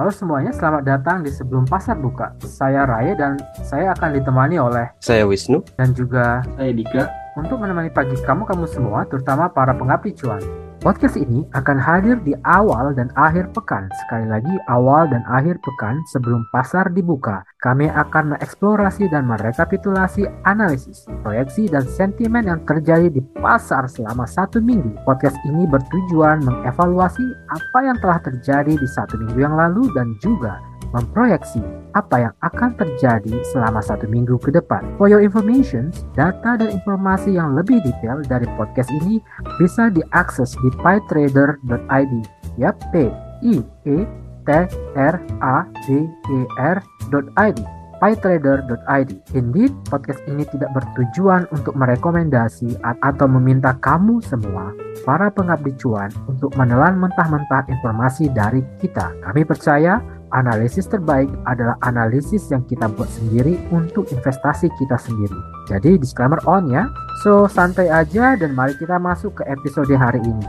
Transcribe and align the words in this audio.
Halo 0.00 0.08
semuanya, 0.08 0.48
selamat 0.48 0.88
datang 0.88 1.20
di 1.20 1.28
Sebelum 1.28 1.68
Pasar 1.68 2.00
Buka. 2.00 2.32
Saya 2.40 2.88
Raya 2.88 3.12
dan 3.12 3.36
saya 3.60 3.92
akan 3.92 4.16
ditemani 4.16 4.56
oleh 4.56 4.88
Saya 4.96 5.28
Wisnu. 5.28 5.60
dan 5.76 5.92
juga 5.92 6.40
Saya 6.56 6.72
Dika. 6.72 7.04
untuk 7.36 7.60
menemani 7.60 7.92
pagi 7.92 8.16
kamu-kamu 8.16 8.64
semua, 8.64 9.04
terutama 9.04 9.52
para 9.52 9.76
pengabdi 9.76 10.16
cuan. 10.16 10.40
Podcast 10.80 11.20
ini 11.20 11.44
akan 11.52 11.76
hadir 11.76 12.16
di 12.24 12.32
awal 12.48 12.96
dan 12.96 13.12
akhir 13.12 13.52
pekan. 13.52 13.92
Sekali 14.00 14.24
lagi, 14.24 14.48
awal 14.64 15.12
dan 15.12 15.20
akhir 15.28 15.60
pekan 15.60 16.00
sebelum 16.08 16.40
pasar 16.56 16.88
dibuka. 16.88 17.44
Kami 17.60 17.84
akan 17.92 18.32
mengeksplorasi 18.32 19.12
dan 19.12 19.28
merekapitulasi 19.28 20.24
analisis, 20.48 21.04
proyeksi, 21.20 21.68
dan 21.68 21.84
sentimen 21.84 22.48
yang 22.48 22.64
terjadi 22.64 23.12
di 23.12 23.20
pasar 23.44 23.92
selama 23.92 24.24
satu 24.24 24.64
minggu. 24.64 24.96
Podcast 25.04 25.36
ini 25.44 25.68
bertujuan 25.68 26.40
mengevaluasi 26.48 27.28
apa 27.52 27.78
yang 27.84 28.00
telah 28.00 28.16
terjadi 28.24 28.72
di 28.72 28.88
satu 28.88 29.20
minggu 29.20 29.36
yang 29.36 29.60
lalu 29.60 29.84
dan 29.92 30.16
juga 30.24 30.69
memproyeksi 30.90 31.62
apa 31.94 32.30
yang 32.30 32.34
akan 32.42 32.74
terjadi 32.78 33.34
selama 33.50 33.82
satu 33.82 34.06
minggu 34.06 34.38
ke 34.38 34.54
depan. 34.54 34.82
For 34.98 35.10
your 35.10 35.22
information, 35.22 35.94
data 36.14 36.58
dan 36.58 36.70
informasi 36.70 37.34
yang 37.34 37.54
lebih 37.54 37.82
detail 37.82 38.22
dari 38.26 38.46
podcast 38.58 38.90
ini 39.02 39.22
bisa 39.58 39.90
diakses 39.90 40.54
di 40.60 40.70
pytrader.id. 40.82 42.14
Yap, 42.58 42.76
P 42.90 43.10
I 43.46 43.54
E 43.86 43.98
T 44.46 44.50
R 44.98 45.16
A 45.42 45.56
D 45.86 46.06
E 46.06 46.38
R.id 46.58 47.80
pytrader.id. 48.00 49.10
Indeed, 49.36 49.72
podcast 49.92 50.24
ini 50.24 50.48
tidak 50.48 50.72
bertujuan 50.72 51.44
untuk 51.52 51.76
merekomendasi 51.76 52.80
atau 52.80 53.28
meminta 53.28 53.76
kamu 53.78 54.24
semua, 54.24 54.72
para 55.04 55.28
pengabdi 55.28 55.76
cuan, 55.76 56.08
untuk 56.26 56.50
menelan 56.56 56.96
mentah-mentah 56.96 57.68
informasi 57.68 58.32
dari 58.32 58.64
kita. 58.80 59.12
Kami 59.20 59.44
percaya 59.44 60.00
analisis 60.32 60.86
terbaik 60.86 61.30
adalah 61.46 61.76
analisis 61.82 62.50
yang 62.50 62.62
kita 62.66 62.86
buat 62.90 63.10
sendiri 63.10 63.58
untuk 63.74 64.10
investasi 64.10 64.70
kita 64.78 64.96
sendiri. 64.98 65.36
Jadi 65.66 65.98
disclaimer 65.98 66.38
on 66.46 66.70
ya. 66.70 66.86
So 67.22 67.46
santai 67.50 67.90
aja 67.90 68.38
dan 68.38 68.54
mari 68.54 68.74
kita 68.78 68.96
masuk 68.98 69.38
ke 69.38 69.42
episode 69.46 69.92
hari 69.94 70.22
ini. 70.22 70.46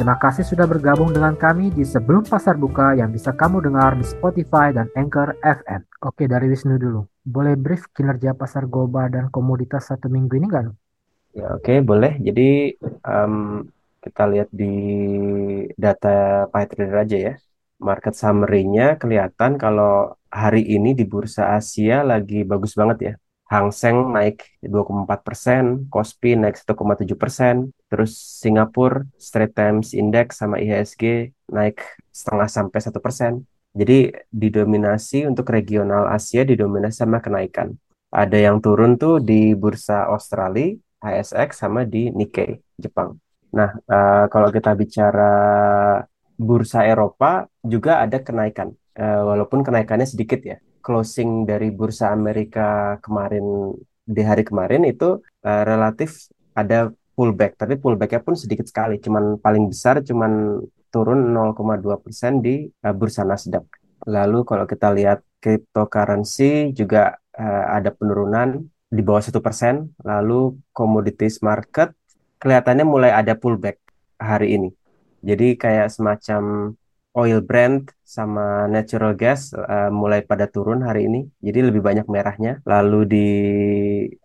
Terima 0.00 0.16
kasih 0.16 0.48
sudah 0.48 0.64
bergabung 0.64 1.12
dengan 1.12 1.36
kami 1.36 1.68
di 1.68 1.84
Sebelum 1.84 2.24
Pasar 2.24 2.56
Buka 2.56 2.96
yang 2.96 3.12
bisa 3.12 3.36
kamu 3.36 3.60
dengar 3.60 3.92
di 4.00 4.04
Spotify 4.08 4.72
dan 4.72 4.88
Anchor 4.96 5.36
FM. 5.44 5.84
Oke, 6.08 6.24
dari 6.24 6.48
Wisnu 6.48 6.80
dulu. 6.80 7.04
Boleh 7.20 7.52
brief 7.52 7.84
kinerja 7.92 8.32
pasar 8.32 8.64
global 8.64 9.12
dan 9.12 9.28
komoditas 9.28 9.92
satu 9.92 10.08
minggu 10.08 10.40
ini? 10.40 10.48
Nu? 10.48 10.72
Ya, 11.36 11.52
oke, 11.52 11.84
boleh. 11.84 12.16
Jadi 12.16 12.80
em, 12.80 13.34
kita 14.00 14.24
lihat 14.24 14.48
di 14.48 14.72
data 15.76 16.48
PyTrader 16.48 16.96
aja 16.96 17.16
ya. 17.20 17.34
Market 17.80 18.14
summary-nya 18.14 19.00
kelihatan 19.00 19.56
kalau 19.56 20.14
hari 20.28 20.62
ini 20.68 20.92
di 20.92 21.08
bursa 21.08 21.56
Asia 21.56 22.04
lagi 22.04 22.44
bagus 22.44 22.76
banget 22.76 22.98
ya. 23.00 23.14
Hang 23.50 23.74
Seng 23.74 24.14
naik 24.14 24.46
2,4 24.62 25.26
persen, 25.26 25.64
Kospi 25.90 26.38
naik 26.38 26.54
1,7 26.54 27.18
persen, 27.18 27.74
terus 27.90 28.14
Singapura 28.14 29.02
Straits 29.18 29.56
Times 29.58 29.88
Index 29.90 30.38
sama 30.38 30.62
IHSG 30.62 31.34
naik 31.50 31.82
setengah 32.14 32.46
sampai 32.46 32.78
satu 32.78 33.02
persen. 33.02 33.42
Jadi 33.74 34.14
didominasi 34.30 35.26
untuk 35.26 35.50
regional 35.50 36.06
Asia 36.14 36.46
didominasi 36.46 37.02
sama 37.02 37.18
kenaikan. 37.18 37.74
Ada 38.14 38.38
yang 38.38 38.62
turun 38.62 38.94
tuh 38.98 39.18
di 39.18 39.54
bursa 39.58 40.06
Australia, 40.10 40.74
HSX 41.02 41.50
sama 41.66 41.82
di 41.82 42.10
Nikkei, 42.14 42.54
Jepang. 42.78 43.18
Nah, 43.50 43.74
eh, 43.74 44.24
kalau 44.30 44.54
kita 44.54 44.78
bicara 44.78 45.32
bursa 46.40 46.88
Eropa 46.88 47.30
juga 47.60 48.00
ada 48.04 48.18
kenaikan, 48.24 48.72
Eh, 49.00 49.22
walaupun 49.30 49.64
kenaikannya 49.64 50.04
sedikit 50.04 50.40
ya. 50.44 50.58
Closing 50.84 51.48
dari 51.48 51.72
bursa 51.72 52.10
Amerika 52.12 52.98
kemarin 53.04 53.72
di 54.04 54.22
hari 54.26 54.42
kemarin 54.44 54.82
itu 54.84 55.22
eh, 55.46 55.62
relatif 55.64 56.28
ada 56.52 56.90
pullback, 57.16 57.56
tapi 57.56 57.80
pullbacknya 57.80 58.20
pun 58.26 58.34
sedikit 58.36 58.66
sekali, 58.68 58.98
cuman 58.98 59.38
paling 59.38 59.70
besar 59.72 60.02
cuman 60.04 60.58
turun 60.90 61.20
0,2 61.32 61.96
persen 62.04 62.42
di 62.44 62.66
eh, 62.68 62.94
bursa 62.98 63.22
Nasdaq. 63.24 63.64
Lalu 64.10 64.38
kalau 64.44 64.64
kita 64.68 64.88
lihat 64.92 65.24
cryptocurrency 65.40 66.76
juga 66.76 67.16
eh, 67.40 67.64
ada 67.76 67.94
penurunan 67.94 68.60
di 68.90 69.00
bawah 69.06 69.22
satu 69.22 69.40
persen. 69.40 69.94
Lalu 70.02 70.60
commodities 70.76 71.40
market 71.40 71.94
kelihatannya 72.42 72.84
mulai 72.84 73.10
ada 73.14 73.32
pullback 73.38 73.78
hari 74.20 74.60
ini. 74.60 74.68
Jadi 75.20 75.54
kayak 75.54 75.88
semacam 75.92 76.72
oil 77.14 77.40
Brent 77.42 77.90
sama 78.06 78.70
natural 78.70 79.12
gas 79.18 79.50
eh, 79.54 79.90
mulai 79.90 80.20
pada 80.22 80.46
turun 80.46 80.80
hari 80.86 81.06
ini. 81.08 81.20
Jadi 81.42 81.58
lebih 81.68 81.82
banyak 81.82 82.06
merahnya. 82.06 82.52
Lalu 82.66 83.00
di 83.06 83.28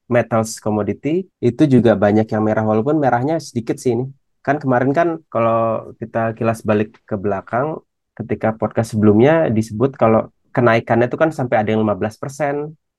metals 0.05 0.61
commodity 0.61 1.25
itu 1.41 1.63
juga 1.65 1.97
banyak 1.97 2.27
yang 2.29 2.43
merah 2.45 2.63
walaupun 2.65 2.97
merahnya 3.01 3.41
sedikit 3.41 3.77
sih 3.81 3.97
ini. 3.97 4.05
Kan 4.45 4.61
kemarin 4.61 4.93
kan 4.93 5.07
kalau 5.33 5.93
kita 5.97 6.37
kilas 6.37 6.61
balik 6.61 7.01
ke 7.09 7.15
belakang 7.17 7.81
ketika 8.15 8.53
podcast 8.55 8.93
sebelumnya 8.93 9.49
disebut 9.51 9.97
kalau 9.97 10.29
kenaikannya 10.55 11.11
itu 11.11 11.17
kan 11.19 11.29
sampai 11.35 11.59
ada 11.59 11.69
yang 11.73 11.83
15 11.83 12.21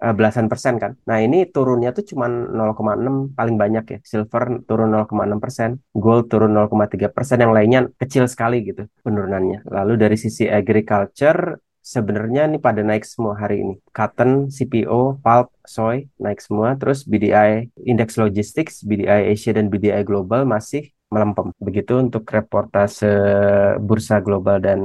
eh, 0.03 0.15
belasan 0.17 0.47
persen 0.51 0.75
kan. 0.83 0.93
Nah 1.09 1.19
ini 1.25 1.49
turunnya 1.49 1.91
tuh 1.97 2.05
cuma 2.11 2.27
0,6 2.29 3.37
paling 3.39 3.57
banyak 3.57 3.85
ya. 3.85 3.99
Silver 4.05 4.65
turun 4.69 4.89
0,6 4.93 5.43
persen, 5.43 5.71
gold 5.97 6.27
turun 6.33 6.53
0,3 6.53 7.09
persen, 7.13 7.39
yang 7.45 7.53
lainnya 7.57 7.81
kecil 8.01 8.25
sekali 8.29 8.65
gitu 8.67 8.89
penurunannya. 9.05 9.67
Lalu 9.69 9.95
dari 9.97 10.17
sisi 10.19 10.45
agriculture 10.51 11.61
sebenarnya 11.87 12.51
ini 12.51 12.59
pada 12.59 12.83
naik 12.83 13.07
semua 13.07 13.39
hari 13.39 13.63
ini. 13.63 13.75
Cotton, 13.95 14.51
CPO, 14.51 15.23
pulp, 15.23 15.55
soy 15.63 16.11
naik 16.19 16.43
semua. 16.43 16.75
Terus 16.75 17.07
BDI, 17.07 17.71
Index 17.87 18.19
Logistics, 18.19 18.83
BDI 18.83 19.31
Asia 19.31 19.55
dan 19.55 19.71
BDI 19.71 20.03
Global 20.03 20.43
masih 20.43 20.91
melempem. 21.07 21.55
Begitu 21.63 22.03
untuk 22.03 22.27
reportase 22.27 23.07
bursa 23.79 24.19
global 24.19 24.59
dan 24.59 24.83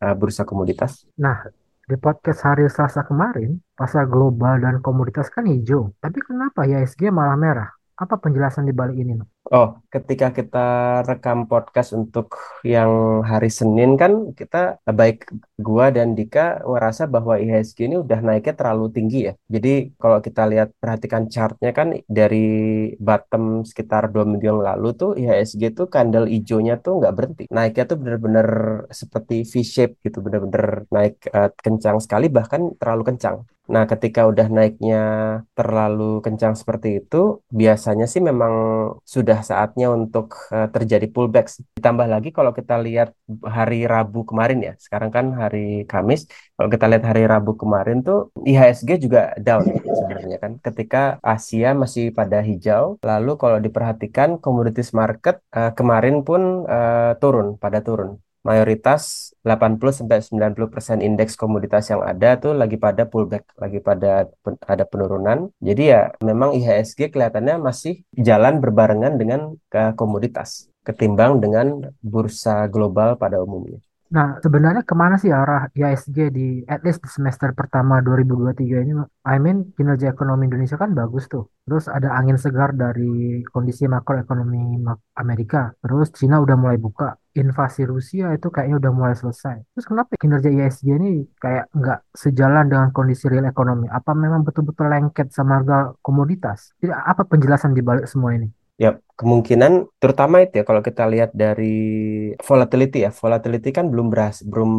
uh, 0.00 0.14
bursa 0.16 0.48
komoditas. 0.48 1.04
Nah, 1.20 1.44
di 1.88 1.96
podcast 1.96 2.44
hari 2.44 2.68
Selasa 2.68 3.00
kemarin, 3.00 3.64
pasar 3.72 4.04
global 4.04 4.60
dan 4.60 4.84
komoditas 4.84 5.32
kan 5.32 5.48
hijau. 5.48 5.88
Tapi 6.04 6.20
kenapa 6.20 6.68
IHSG 6.68 7.08
malah 7.08 7.40
merah? 7.40 7.72
Apa 7.96 8.20
penjelasan 8.20 8.68
di 8.68 8.76
balik 8.76 9.00
ini? 9.00 9.16
Oh, 9.48 9.80
ketika 9.88 10.28
kita 10.36 10.58
rekam 11.08 11.48
podcast 11.48 11.96
untuk 11.96 12.36
yang 12.60 13.24
hari 13.24 13.48
Senin 13.48 13.96
kan 13.96 14.12
kita 14.36 14.76
baik 14.84 15.24
gua 15.56 15.88
dan 15.88 16.12
Dika 16.12 16.60
merasa 16.68 17.08
bahwa 17.08 17.40
IHSG 17.40 17.88
ini 17.88 17.96
udah 18.04 18.20
naiknya 18.20 18.52
terlalu 18.60 18.92
tinggi 18.92 19.18
ya. 19.28 19.32
Jadi 19.48 19.96
kalau 19.96 20.20
kita 20.20 20.42
lihat 20.52 20.68
perhatikan 20.76 21.32
chartnya 21.32 21.72
kan 21.72 21.96
dari 22.04 22.36
bottom 23.00 23.64
sekitar 23.64 24.12
dua 24.12 24.28
minggu 24.28 24.46
yang 24.52 24.60
lalu 24.60 24.86
tuh 25.00 25.10
IHSG 25.16 25.62
tuh 25.72 25.86
candle 25.88 26.28
hijaunya 26.28 26.74
tuh 26.84 26.92
nggak 27.00 27.14
berhenti. 27.16 27.42
Naiknya 27.48 27.84
tuh 27.88 27.96
bener-bener 28.02 28.48
seperti 29.00 29.48
V-shape 29.48 29.96
gitu, 30.04 30.20
bener-bener 30.20 30.84
naik 30.92 31.14
eh, 31.24 31.50
kencang 31.64 31.96
sekali 32.04 32.28
bahkan 32.28 32.76
terlalu 32.76 33.02
kencang. 33.16 33.48
Nah, 33.68 33.84
ketika 33.84 34.20
udah 34.30 34.46
naiknya 34.48 34.96
terlalu 35.52 36.24
kencang 36.24 36.54
seperti 36.56 36.88
itu, 37.04 37.16
biasanya 37.52 38.08
sih 38.12 38.22
memang 38.24 38.52
sudah 39.04 39.37
saatnya 39.40 39.86
untuk 39.98 40.26
eh, 40.54 40.68
terjadi 40.74 41.06
pullback. 41.10 41.46
Ditambah 41.78 42.06
lagi 42.14 42.30
kalau 42.36 42.52
kita 42.58 42.74
lihat 42.86 43.14
hari 43.56 43.84
Rabu 43.88 44.28
kemarin 44.28 44.58
ya, 44.68 44.72
sekarang 44.84 45.10
kan 45.16 45.26
hari 45.40 45.88
Kamis. 45.90 46.28
Kalau 46.56 46.68
kita 46.70 46.84
lihat 46.90 47.04
hari 47.10 47.22
Rabu 47.24 47.56
kemarin 47.56 48.04
tuh 48.06 48.30
IHSG 48.46 48.90
juga 49.04 49.34
down 49.40 49.64
sebenarnya 49.98 50.36
kan. 50.42 50.52
Ketika 50.62 51.02
Asia 51.24 51.72
masih 51.72 52.10
pada 52.18 52.38
hijau, 52.44 53.00
lalu 53.02 53.32
kalau 53.42 53.58
diperhatikan 53.58 54.38
commodities 54.42 54.90
market 54.94 55.40
eh, 55.56 55.72
kemarin 55.78 56.22
pun 56.26 56.64
eh, 56.68 57.12
turun, 57.22 57.56
pada 57.58 57.80
turun 57.82 58.18
mayoritas 58.46 59.32
80-90% 59.42 61.00
indeks 61.04 61.34
komoditas 61.34 61.88
yang 61.92 62.02
ada 62.04 62.38
tuh 62.42 62.52
lagi 62.54 62.76
pada 62.76 63.02
pullback, 63.08 63.44
lagi 63.58 63.78
pada 63.82 64.28
pen- 64.44 64.60
ada 64.66 64.84
penurunan. 64.84 65.38
Jadi 65.58 65.82
ya 65.92 66.12
memang 66.22 66.54
IHSG 66.58 67.10
kelihatannya 67.12 67.56
masih 67.58 68.04
jalan 68.14 68.60
berbarengan 68.62 69.14
dengan 69.20 69.40
ke 69.72 69.94
komoditas 69.98 70.70
ketimbang 70.86 71.36
dengan 71.44 71.92
bursa 72.00 72.64
global 72.72 73.20
pada 73.20 73.36
umumnya. 73.44 73.78
Nah, 74.16 74.40
sebenarnya 74.44 74.82
ke 74.88 74.94
mana 75.02 75.14
sih 75.22 75.28
arah 75.28 75.68
IHSG 75.76 76.18
di 76.36 76.64
at 76.72 76.80
least 76.84 77.00
di 77.04 77.10
semester 77.16 77.52
pertama 77.52 77.94
2023 78.00 78.78
ini? 78.84 78.92
I 79.28 79.36
mean, 79.44 79.56
kinerja 79.76 80.06
ekonomi 80.14 80.42
Indonesia 80.48 80.80
kan 80.82 80.90
bagus 80.96 81.24
tuh. 81.32 81.44
Terus 81.68 81.84
ada 81.96 82.08
angin 82.16 82.40
segar 82.40 82.70
dari 82.72 83.44
kondisi 83.52 83.84
makroekonomi 83.84 84.80
mak- 84.86 85.04
Amerika. 85.22 85.58
Terus 85.84 86.08
Cina 86.16 86.40
udah 86.44 86.56
mulai 86.56 86.78
buka. 86.80 87.20
Invasi 87.36 87.84
Rusia 87.92 88.32
itu 88.36 88.48
kayaknya 88.48 88.76
udah 88.80 88.92
mulai 88.96 89.14
selesai. 89.20 89.56
Terus 89.76 89.86
kenapa 89.90 90.10
kinerja 90.16 90.48
IHSG 90.56 90.88
ini 90.96 91.08
kayak 91.44 91.64
nggak 91.76 91.98
sejalan 92.16 92.64
dengan 92.72 92.88
kondisi 92.96 93.24
real 93.28 93.44
ekonomi? 93.52 93.86
Apa 93.92 94.16
memang 94.16 94.40
betul-betul 94.40 94.88
lengket 94.88 95.28
sama 95.36 95.60
harga 95.60 95.92
komoditas? 96.00 96.72
Tidak, 96.80 96.96
apa 96.96 97.22
penjelasan 97.28 97.76
di 97.76 97.84
balik 97.84 98.08
semua 98.08 98.32
ini? 98.32 98.48
Ya, 98.78 98.90
kemungkinan 99.18 99.72
terutama 99.98 100.46
itu 100.46 100.62
ya 100.62 100.64
kalau 100.68 100.82
kita 100.88 101.02
lihat 101.10 101.30
dari 101.34 101.66
volatility 102.38 102.96
ya, 103.06 103.10
volatility 103.10 103.68
kan 103.74 103.90
belum 103.90 104.06
berhasil, 104.12 104.46
belum 104.46 104.70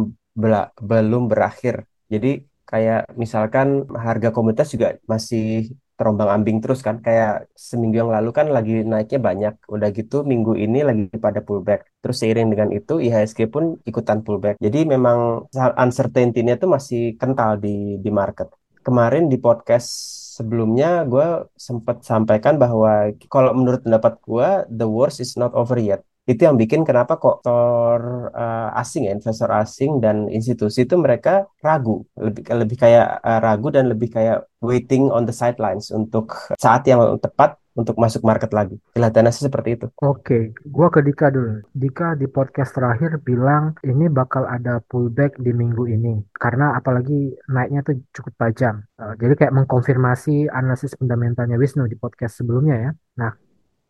belum 0.80 1.22
berakhir. 1.28 1.84
Jadi 2.12 2.48
kayak 2.70 3.12
misalkan 3.22 3.84
harga 3.92 4.28
komunitas 4.32 4.72
juga 4.74 4.96
masih 5.04 5.76
terombang-ambing 6.00 6.64
terus 6.64 6.80
kan. 6.80 6.96
Kayak 7.04 7.52
seminggu 7.52 8.00
yang 8.00 8.08
lalu 8.08 8.32
kan 8.32 8.48
lagi 8.48 8.80
naiknya 8.88 9.20
banyak. 9.20 9.54
Udah 9.68 9.88
gitu 9.92 10.24
minggu 10.24 10.56
ini 10.56 10.80
lagi 10.80 11.04
pada 11.20 11.44
pullback. 11.44 12.00
Terus 12.00 12.16
seiring 12.24 12.48
dengan 12.48 12.68
itu 12.72 13.04
IHSG 13.04 13.52
pun 13.52 13.76
ikutan 13.84 14.24
pullback. 14.24 14.56
Jadi 14.64 14.88
memang 14.88 15.44
uncertainty-nya 15.52 16.56
tuh 16.56 16.72
masih 16.72 17.20
kental 17.20 17.60
di 17.60 18.00
di 18.00 18.08
market. 18.08 18.48
Kemarin 18.80 19.28
di 19.28 19.36
podcast 19.36 19.92
sebelumnya 20.40 21.04
gue 21.04 21.44
sempat 21.60 22.00
sampaikan 22.00 22.56
bahwa 22.56 23.12
kalau 23.28 23.52
menurut 23.52 23.84
pendapat 23.84 24.16
gue 24.24 24.48
the 24.72 24.88
worst 24.88 25.20
is 25.20 25.36
not 25.36 25.52
over 25.52 25.76
yet. 25.76 26.00
Itu 26.24 26.48
yang 26.48 26.56
bikin 26.56 26.88
kenapa 26.88 27.20
kok 27.20 27.44
investor 27.44 28.32
uh, 28.32 28.80
asing 28.80 29.04
ya 29.08 29.12
investor 29.12 29.50
asing 29.52 30.00
dan 30.00 30.32
institusi 30.32 30.88
itu 30.88 30.96
mereka 30.96 31.44
ragu. 31.60 32.08
Lebih 32.16 32.48
lebih 32.48 32.76
kayak 32.80 33.20
uh, 33.20 33.40
ragu 33.44 33.68
dan 33.68 33.92
lebih 33.92 34.08
kayak 34.16 34.48
waiting 34.64 35.12
on 35.12 35.28
the 35.28 35.34
sidelines 35.34 35.92
untuk 35.92 36.32
saat 36.56 36.88
yang 36.88 37.20
tepat 37.20 37.59
untuk 37.74 37.96
masuk 37.96 38.26
market 38.26 38.50
lagi. 38.50 38.76
Kelihatannya 38.94 39.32
sih 39.34 39.46
seperti 39.46 39.78
itu. 39.78 39.86
Oke, 40.02 40.54
gua 40.66 40.90
ke 40.90 41.00
Dika 41.04 41.30
dulu. 41.30 41.62
Dika 41.70 42.18
di 42.18 42.26
podcast 42.26 42.74
terakhir 42.74 43.22
bilang 43.22 43.78
ini 43.86 44.10
bakal 44.10 44.46
ada 44.46 44.82
pullback 44.90 45.38
di 45.38 45.54
minggu 45.54 45.86
ini 45.86 46.18
karena 46.34 46.74
apalagi 46.74 47.34
naiknya 47.50 47.80
tuh 47.86 47.98
cukup 48.10 48.34
tajam. 48.38 48.82
Uh, 48.98 49.14
jadi 49.18 49.34
kayak 49.38 49.54
mengkonfirmasi 49.54 50.50
analisis 50.50 50.98
fundamentalnya 50.98 51.56
Wisnu 51.56 51.86
di 51.86 51.96
podcast 51.96 52.42
sebelumnya 52.42 52.76
ya. 52.76 52.90
Nah, 53.20 53.32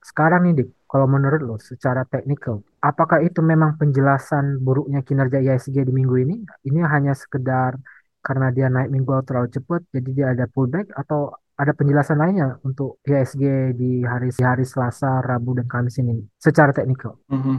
sekarang 0.00 0.48
nih 0.48 0.64
Dik, 0.64 0.68
kalau 0.88 1.06
menurut 1.06 1.40
lo 1.44 1.56
secara 1.60 2.08
teknikal, 2.08 2.64
apakah 2.80 3.20
itu 3.20 3.44
memang 3.44 3.76
penjelasan 3.76 4.58
buruknya 4.64 5.04
kinerja 5.04 5.38
IISG 5.44 5.76
di 5.84 5.92
minggu 5.92 6.16
ini? 6.24 6.36
Ini 6.64 6.80
hanya 6.88 7.12
sekedar 7.12 7.76
karena 8.20 8.52
dia 8.52 8.68
naik 8.68 8.92
minggu 8.92 9.24
terlalu 9.24 9.48
cepat, 9.48 9.80
jadi 9.92 10.10
dia 10.12 10.26
ada 10.36 10.44
pullback 10.44 10.92
atau 10.92 11.32
ada 11.60 11.76
penjelasan 11.76 12.16
lainnya 12.16 12.56
untuk 12.64 13.04
IISG 13.04 13.76
di 13.76 14.00
hari 14.00 14.32
di 14.32 14.40
hari 14.40 14.64
Selasa, 14.64 15.20
Rabu, 15.20 15.60
dan 15.60 15.68
Kamis 15.68 16.00
ini 16.00 16.16
secara 16.40 16.72
teknikal? 16.72 17.20
Mm 17.28 17.40
-hmm. 17.40 17.56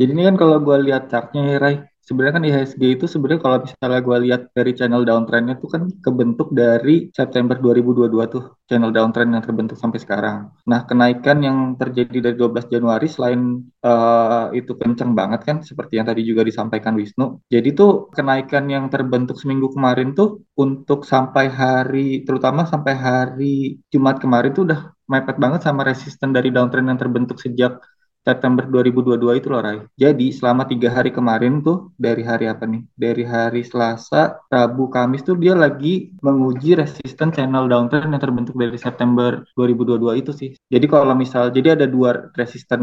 Jadi 0.00 0.10
ini 0.16 0.22
kan 0.24 0.36
kalau 0.40 0.56
gue 0.64 0.76
lihat 0.88 1.12
chartnya 1.12 1.42
ya, 1.44 1.56
sebenarnya 2.06 2.34
kan 2.38 2.44
IHSG 2.46 2.82
itu 2.96 3.04
sebenarnya 3.10 3.40
kalau 3.42 3.58
misalnya 3.66 4.00
gue 4.06 4.16
lihat 4.30 4.42
dari 4.54 4.72
channel 4.78 5.02
downtrendnya 5.02 5.58
tuh 5.58 5.68
kan 5.74 5.82
kebentuk 5.98 6.54
dari 6.54 7.10
September 7.10 7.58
2022 7.58 8.32
tuh 8.34 8.42
channel 8.70 8.94
downtrend 8.94 9.34
yang 9.34 9.42
terbentuk 9.42 9.74
sampai 9.74 9.98
sekarang. 9.98 10.54
Nah 10.70 10.86
kenaikan 10.86 11.42
yang 11.42 11.58
terjadi 11.74 12.30
dari 12.30 12.36
12 12.38 12.70
Januari 12.70 13.06
selain 13.10 13.66
uh, 13.82 14.54
itu 14.54 14.72
kencang 14.78 15.12
banget 15.18 15.40
kan 15.42 15.56
seperti 15.66 15.98
yang 15.98 16.06
tadi 16.06 16.22
juga 16.22 16.46
disampaikan 16.46 16.94
Wisnu. 16.94 17.42
Jadi 17.50 17.74
tuh 17.74 18.06
kenaikan 18.14 18.70
yang 18.70 18.86
terbentuk 18.86 19.36
seminggu 19.42 19.74
kemarin 19.74 20.14
tuh 20.14 20.46
untuk 20.54 21.02
sampai 21.02 21.50
hari 21.50 22.22
terutama 22.22 22.62
sampai 22.64 22.94
hari 22.94 23.56
Jumat 23.90 24.22
kemarin 24.22 24.54
tuh 24.54 24.64
udah 24.70 24.80
mepet 25.06 25.36
banget 25.38 25.60
sama 25.62 25.86
resisten 25.86 26.34
dari 26.34 26.50
downtrend 26.50 26.90
yang 26.90 26.98
terbentuk 26.98 27.38
sejak 27.38 27.78
September 28.26 28.66
2022 28.66 29.38
itu 29.38 29.46
loh 29.46 29.62
Rai. 29.62 29.78
Jadi 29.94 30.34
selama 30.34 30.66
tiga 30.66 30.90
hari 30.90 31.14
kemarin 31.14 31.62
tuh 31.62 31.94
dari 31.94 32.26
hari 32.26 32.50
apa 32.50 32.66
nih? 32.66 32.82
Dari 32.98 33.22
hari 33.22 33.62
Selasa, 33.62 34.42
Rabu, 34.50 34.90
Kamis 34.90 35.22
tuh 35.22 35.38
dia 35.38 35.54
lagi 35.54 36.10
menguji 36.26 36.74
resisten 36.74 37.30
channel 37.30 37.70
downtrend 37.70 38.10
yang 38.10 38.18
terbentuk 38.18 38.58
dari 38.58 38.74
September 38.74 39.46
2022 39.54 40.22
itu 40.26 40.32
sih. 40.34 40.50
Jadi 40.66 40.86
kalau 40.90 41.14
misal, 41.14 41.54
jadi 41.54 41.78
ada 41.78 41.86
dua 41.86 42.34
resisten 42.34 42.82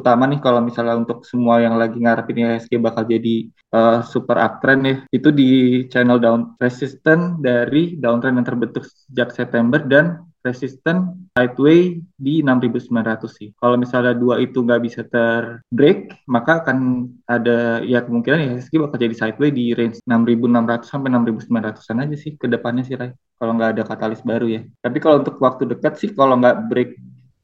utama 0.00 0.24
nih 0.24 0.40
kalau 0.40 0.64
misalnya 0.64 0.96
untuk 0.96 1.28
semua 1.28 1.60
yang 1.60 1.76
lagi 1.76 2.00
ngarepin 2.00 2.40
IHSG 2.40 2.80
bakal 2.80 3.04
jadi 3.04 3.52
uh, 3.76 4.00
super 4.00 4.40
uptrend 4.40 4.82
ya 4.88 4.96
itu 5.12 5.28
di 5.28 5.50
channel 5.92 6.16
down 6.16 6.56
resisten 6.56 7.36
dari 7.44 8.00
downtrend 8.00 8.40
yang 8.40 8.48
terbentuk 8.48 8.88
sejak 8.88 9.34
September 9.36 9.76
dan 9.84 10.24
resisten 10.40 11.28
sideway 11.36 12.00
di 12.16 12.40
6900 12.40 13.28
sih. 13.28 13.48
Kalau 13.56 13.76
misalnya 13.76 14.16
dua 14.16 14.40
itu 14.40 14.60
nggak 14.64 14.82
bisa 14.82 15.00
terbreak, 15.04 16.12
maka 16.28 16.64
akan 16.64 17.08
ada 17.28 17.84
ya 17.84 18.00
kemungkinan 18.04 18.38
ya 18.40 18.48
IHSG 18.56 18.74
bakal 18.80 18.98
jadi 18.98 19.14
sideway 19.16 19.50
di 19.52 19.76
range 19.76 20.00
6600 20.08 20.88
sampai 20.88 21.08
6900-an 21.12 22.02
aja 22.08 22.16
sih 22.16 22.32
ke 22.40 22.46
depannya 22.48 22.82
sih 22.84 22.96
Ray. 22.96 23.12
Kalau 23.40 23.52
nggak 23.56 23.70
ada 23.76 23.82
katalis 23.84 24.20
baru 24.20 24.46
ya. 24.48 24.60
Tapi 24.80 24.98
kalau 25.00 25.24
untuk 25.24 25.36
waktu 25.40 25.68
dekat 25.68 25.96
sih 25.96 26.12
kalau 26.12 26.36
nggak 26.40 26.68
break 26.68 26.90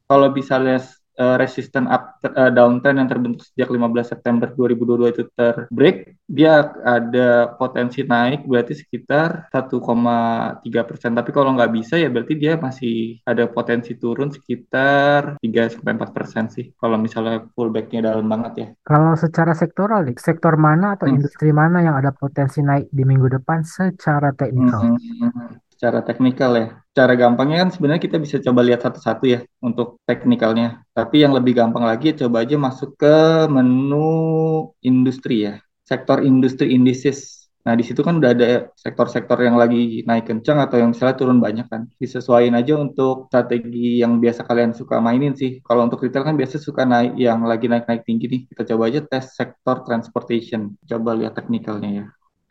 kalau 0.06 0.30
misalnya 0.30 0.78
uh, 1.18 1.36
resisten 1.40 1.88
up 1.88 2.20
uh, 2.24 2.52
downtrend 2.52 3.00
yang 3.00 3.10
terbentuk 3.10 3.44
sejak 3.44 3.68
15 3.68 4.12
September 4.12 4.48
2022 4.54 5.12
itu 5.12 5.22
terbreak, 5.36 6.16
dia 6.28 6.72
ada 6.84 7.56
potensi 7.56 8.04
naik 8.04 8.44
berarti 8.44 8.76
sekitar 8.76 9.50
1,3 9.52 10.62
persen. 10.88 11.12
Tapi 11.16 11.30
kalau 11.32 11.56
nggak 11.56 11.72
bisa 11.72 11.98
ya 11.98 12.08
berarti 12.12 12.34
dia 12.36 12.56
masih 12.56 13.20
ada 13.24 13.48
potensi 13.48 13.96
turun 13.96 14.30
sekitar 14.32 15.40
3 15.40 15.74
sampai 15.74 15.92
4 15.96 16.16
persen 16.16 16.44
sih. 16.52 16.72
Kalau 16.76 16.96
misalnya 17.00 17.44
pullbacknya 17.52 18.12
dalam 18.12 18.28
banget 18.28 18.52
ya. 18.56 18.68
Kalau 18.86 19.16
secara 19.18 19.52
sektoral, 19.56 20.06
sektor 20.16 20.56
mana 20.56 20.96
atau 20.96 21.08
hmm. 21.08 21.14
industri 21.18 21.50
mana 21.52 21.82
yang 21.82 21.96
ada 21.98 22.12
potensi 22.14 22.62
naik 22.62 22.88
di 22.92 23.02
minggu 23.04 23.28
depan 23.40 23.62
secara 23.66 24.32
teknikal? 24.32 24.96
Hmm 24.96 25.65
secara 25.76 26.00
teknikal 26.00 26.56
ya. 26.56 26.66
Cara 26.96 27.12
gampangnya 27.12 27.68
kan 27.68 27.70
sebenarnya 27.70 28.02
kita 28.08 28.16
bisa 28.16 28.40
coba 28.40 28.64
lihat 28.64 28.80
satu-satu 28.80 29.24
ya 29.28 29.40
untuk 29.60 30.00
teknikalnya. 30.08 30.80
Tapi 30.96 31.20
yang 31.20 31.36
lebih 31.36 31.52
gampang 31.52 31.84
lagi 31.84 32.16
coba 32.16 32.42
aja 32.48 32.56
masuk 32.56 32.96
ke 32.96 33.44
menu 33.52 34.72
industri 34.80 35.44
ya. 35.44 35.60
Sektor 35.84 36.24
industri 36.24 36.72
indices. 36.72 37.44
Nah, 37.66 37.74
di 37.74 37.82
situ 37.82 38.00
kan 38.06 38.22
udah 38.22 38.30
ada 38.30 38.70
sektor-sektor 38.78 39.42
yang 39.42 39.58
lagi 39.58 40.06
naik 40.06 40.30
kencang 40.30 40.62
atau 40.62 40.78
yang 40.78 40.94
misalnya 40.94 41.18
turun 41.18 41.42
banyak 41.42 41.66
kan. 41.66 41.90
Disesuaikan 41.98 42.54
aja 42.56 42.78
untuk 42.78 43.26
strategi 43.28 44.00
yang 44.00 44.22
biasa 44.22 44.46
kalian 44.46 44.72
suka 44.72 45.02
mainin 45.02 45.34
sih. 45.34 45.60
Kalau 45.66 45.84
untuk 45.84 46.00
retail 46.00 46.24
kan 46.24 46.38
biasa 46.38 46.62
suka 46.62 46.86
naik 46.86 47.18
yang 47.18 47.42
lagi 47.42 47.66
naik-naik 47.66 48.06
tinggi 48.06 48.26
nih. 48.30 48.42
Kita 48.54 48.62
coba 48.72 48.88
aja 48.88 49.02
tes 49.02 49.34
sektor 49.34 49.82
transportation. 49.82 50.78
Coba 50.86 51.18
lihat 51.18 51.34
teknikalnya 51.34 51.90
ya 51.90 52.06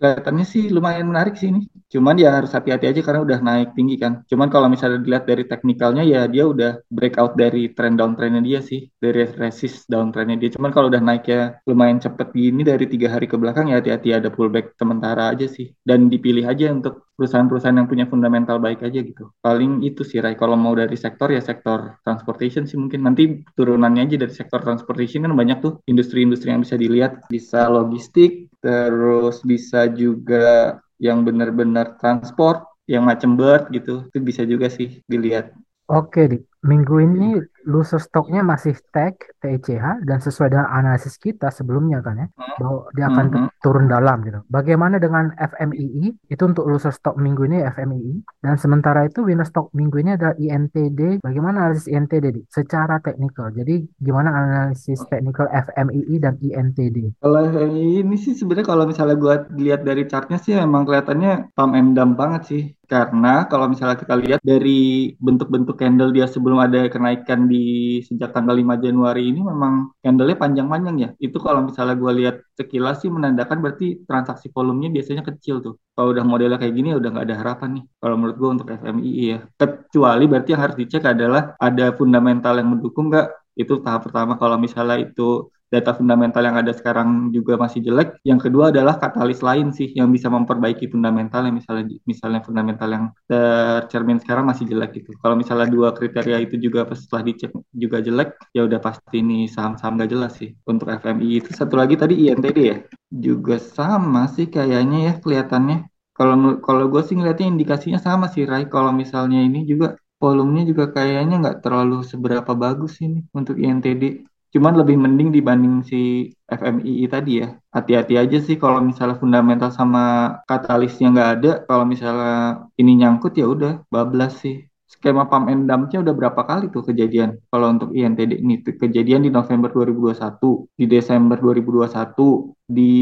kelihatannya 0.06 0.46
sih 0.46 0.70
lumayan 0.70 1.10
menarik 1.10 1.34
sih 1.34 1.50
ini. 1.50 1.66
Cuman 1.90 2.14
ya 2.22 2.30
harus 2.38 2.54
hati-hati 2.54 2.86
aja 2.86 3.02
karena 3.02 3.22
udah 3.26 3.40
naik 3.42 3.74
tinggi 3.74 3.98
kan. 3.98 4.22
Cuman 4.30 4.54
kalau 4.54 4.70
misalnya 4.70 5.02
dilihat 5.02 5.26
dari 5.26 5.50
teknikalnya 5.50 6.04
ya 6.06 6.30
dia 6.30 6.46
udah 6.46 6.86
breakout 6.94 7.34
dari 7.34 7.74
trend 7.74 7.98
downtrendnya 7.98 8.42
dia 8.46 8.60
sih. 8.62 8.86
Dari 9.02 9.26
resist 9.42 9.90
downtrendnya 9.90 10.38
dia. 10.38 10.50
Cuman 10.54 10.70
kalau 10.70 10.94
udah 10.94 11.02
naik 11.02 11.26
ya 11.26 11.58
lumayan 11.66 11.98
cepet 11.98 12.30
gini 12.38 12.62
dari 12.62 12.86
tiga 12.86 13.10
hari 13.10 13.26
ke 13.26 13.34
belakang 13.34 13.74
ya 13.74 13.82
hati-hati 13.82 14.14
ada 14.14 14.30
pullback 14.30 14.78
sementara 14.78 15.34
aja 15.34 15.50
sih. 15.50 15.74
Dan 15.82 16.14
dipilih 16.14 16.46
aja 16.46 16.70
untuk 16.70 17.05
perusahaan-perusahaan 17.16 17.76
yang 17.80 17.88
punya 17.88 18.06
fundamental 18.06 18.60
baik 18.60 18.84
aja 18.84 19.00
gitu. 19.02 19.32
Paling 19.40 19.82
itu 19.88 20.04
sih 20.04 20.20
Rai. 20.20 20.36
Kalau 20.36 20.60
mau 20.60 20.76
dari 20.76 20.96
sektor 21.00 21.32
ya 21.32 21.40
sektor 21.40 22.00
transportation 22.04 22.68
sih 22.68 22.76
mungkin. 22.76 23.08
Nanti 23.08 23.42
turunannya 23.56 24.06
aja 24.06 24.16
dari 24.20 24.34
sektor 24.36 24.60
transportation 24.62 25.24
kan 25.24 25.34
banyak 25.34 25.64
tuh 25.64 25.80
industri-industri 25.88 26.52
yang 26.52 26.62
bisa 26.62 26.76
dilihat. 26.76 27.26
Bisa 27.32 27.72
logistik, 27.72 28.52
terus 28.60 29.42
bisa 29.48 29.88
juga 29.92 30.80
yang 31.00 31.24
benar-benar 31.24 32.00
transport, 32.00 32.64
yang 32.88 33.08
macam 33.08 33.40
bird 33.40 33.72
gitu. 33.72 34.06
Itu 34.12 34.20
bisa 34.22 34.44
juga 34.44 34.68
sih 34.68 35.02
dilihat. 35.08 35.56
Oke. 35.90 36.46
Minggu 36.66 36.96
ini 36.98 37.38
loser 37.66 38.02
stocknya 38.02 38.46
masih 38.46 38.78
tag 38.94 39.18
TECH 39.42 40.06
dan 40.06 40.18
sesuai 40.22 40.54
dengan 40.54 40.70
analisis 40.70 41.18
kita 41.18 41.50
sebelumnya 41.50 42.02
kan 42.02 42.26
ya 42.26 42.28
hmm. 42.30 42.58
bahwa 42.62 42.80
dia 42.94 43.06
akan 43.10 43.26
mm 43.26 43.36
-hmm. 43.36 43.50
turun 43.62 43.86
dalam 43.90 44.18
gitu. 44.26 44.40
Bagaimana 44.50 45.02
dengan 45.02 45.34
FMII? 45.38 46.30
Itu 46.30 46.46
untuk 46.46 46.70
loser 46.70 46.94
stock 46.94 47.18
minggu 47.18 47.50
ini 47.50 47.66
FMII 47.66 48.14
dan 48.46 48.56
sementara 48.62 49.06
itu 49.10 49.26
winner 49.26 49.46
stock 49.46 49.74
minggu 49.74 49.98
ini 50.02 50.18
adalah 50.18 50.38
INTD. 50.38 51.26
Bagaimana 51.26 51.70
analisis 51.70 51.90
INTD 51.90 52.26
di? 52.34 52.42
secara 52.50 53.02
teknikal? 53.02 53.50
Jadi 53.54 53.86
gimana 53.98 54.30
analisis 54.34 55.02
teknikal 55.10 55.50
FMII 55.50 56.16
dan 56.22 56.38
INTD? 56.42 57.18
Kalau 57.22 57.40
FMII 57.50 58.06
ini 58.06 58.16
sih 58.18 58.38
sebenarnya 58.38 58.68
kalau 58.70 58.86
misalnya 58.86 59.18
gue 59.18 59.36
lihat 59.62 59.82
dari 59.82 60.06
chartnya 60.06 60.38
sih 60.38 60.54
memang 60.54 60.86
kelihatannya 60.86 61.54
pump 61.58 61.74
and 61.74 61.98
dump 61.98 62.18
banget 62.18 62.42
sih. 62.46 62.64
Karena 62.86 63.50
kalau 63.50 63.66
misalnya 63.66 63.98
kita 63.98 64.14
lihat 64.14 64.42
dari 64.46 65.10
bentuk-bentuk 65.18 65.74
candle 65.82 66.14
dia 66.14 66.30
sebelum 66.30 66.55
ada 66.62 66.88
kenaikan 66.92 67.48
di 67.52 67.98
sejak 68.06 68.32
tanggal 68.36 68.56
5 68.56 68.78
Januari 68.80 69.32
ini 69.32 69.42
memang 69.44 69.96
candle-nya 70.04 70.38
panjang-panjang 70.38 70.96
ya. 71.00 71.10
Itu 71.20 71.38
kalau 71.40 71.66
misalnya 71.68 71.96
gue 71.96 72.12
lihat 72.20 72.36
sekilas 72.58 73.02
sih 73.04 73.12
menandakan 73.12 73.58
berarti 73.64 74.04
transaksi 74.08 74.48
volumenya 74.52 74.90
biasanya 74.96 75.24
kecil 75.26 75.60
tuh. 75.66 75.76
Kalau 75.96 76.12
udah 76.12 76.24
modelnya 76.28 76.58
kayak 76.62 76.74
gini 76.76 76.94
ya 76.94 76.98
udah 77.02 77.10
nggak 77.14 77.26
ada 77.28 77.38
harapan 77.42 77.70
nih. 77.80 77.84
Kalau 78.02 78.16
menurut 78.20 78.38
gue 78.40 78.50
untuk 78.62 78.68
FMI 78.72 79.12
ya. 79.16 79.40
Kecuali 79.58 80.24
berarti 80.30 80.50
yang 80.54 80.62
harus 80.64 80.78
dicek 80.78 81.04
adalah 81.08 81.42
ada 81.58 81.86
fundamental 81.96 82.54
yang 82.60 82.70
mendukung 82.74 83.08
nggak. 83.12 83.28
Itu 83.56 83.80
tahap 83.80 84.12
pertama 84.12 84.36
kalau 84.36 84.60
misalnya 84.60 85.00
itu 85.00 85.48
data 85.76 85.92
fundamental 85.92 86.40
yang 86.48 86.56
ada 86.56 86.72
sekarang 86.72 87.36
juga 87.36 87.60
masih 87.60 87.84
jelek. 87.84 88.24
Yang 88.24 88.50
kedua 88.50 88.72
adalah 88.72 88.96
katalis 88.96 89.44
lain 89.44 89.76
sih 89.76 89.92
yang 89.92 90.08
bisa 90.16 90.32
memperbaiki 90.32 90.88
fundamental 90.88 91.44
yang 91.44 91.56
misalnya 91.60 91.84
misalnya 92.08 92.40
fundamental 92.48 92.90
yang 92.96 93.06
tercermin 93.28 94.24
sekarang 94.24 94.48
masih 94.48 94.66
jelek 94.72 95.04
gitu. 95.04 95.12
Kalau 95.20 95.36
misalnya 95.36 95.68
dua 95.68 95.92
kriteria 95.92 96.38
itu 96.40 96.56
juga 96.56 96.88
setelah 96.96 97.24
dicek 97.28 97.52
juga 97.76 97.98
jelek, 98.00 98.30
ya 98.56 98.64
udah 98.64 98.80
pasti 98.80 99.20
ini 99.20 99.52
saham-saham 99.52 100.00
gak 100.00 100.12
jelas 100.16 100.32
sih. 100.40 100.56
Untuk 100.64 100.88
FMI 100.88 101.44
itu 101.44 101.52
satu 101.52 101.76
lagi 101.76 102.00
tadi 102.00 102.16
INTD 102.32 102.58
ya, 102.72 102.78
juga 103.12 103.60
sama 103.60 104.32
sih 104.32 104.48
kayaknya 104.48 104.98
ya 105.12 105.14
kelihatannya. 105.20 105.92
Kalau 106.16 106.36
kalau 106.64 106.88
gue 106.88 107.02
sih 107.04 107.20
ngeliatnya 107.20 107.52
indikasinya 107.52 108.00
sama 108.00 108.32
sih 108.32 108.48
Rai. 108.48 108.72
Kalau 108.72 108.96
misalnya 108.96 109.44
ini 109.44 109.68
juga 109.68 110.00
volumenya 110.16 110.64
juga 110.72 110.86
kayaknya 110.96 111.36
nggak 111.44 111.58
terlalu 111.60 112.02
seberapa 112.08 112.52
bagus 112.56 113.04
ini 113.04 113.20
untuk 113.36 113.60
INTD. 113.60 114.24
Cuman 114.54 114.74
lebih 114.80 114.96
mending 114.96 115.30
dibanding 115.36 115.84
si 115.84 116.32
FMII 116.48 117.06
tadi 117.12 117.44
ya. 117.44 117.56
Hati-hati 117.74 118.16
aja 118.16 118.38
sih 118.40 118.56
kalau 118.56 118.80
misalnya 118.80 119.20
fundamental 119.20 119.70
sama 119.72 120.38
katalisnya 120.48 121.12
nggak 121.12 121.32
ada. 121.40 121.52
Kalau 121.68 121.86
misalnya 121.88 122.68
ini 122.80 122.92
nyangkut 123.02 123.34
ya 123.36 123.46
udah 123.50 123.84
bablas 123.92 124.40
sih. 124.44 124.68
Skema 124.86 125.26
pump 125.26 125.50
and 125.50 125.66
dumpnya 125.66 126.06
udah 126.06 126.14
berapa 126.14 126.42
kali 126.46 126.70
tuh 126.70 126.86
kejadian 126.86 127.42
kalau 127.50 127.74
untuk 127.74 127.90
INTD 127.90 128.38
ini 128.38 128.62
kejadian 128.62 129.26
di 129.26 129.34
November 129.34 129.74
2021, 129.74 130.70
di 130.78 130.86
Desember 130.86 131.42
2021, 131.42 132.54
di 132.70 132.94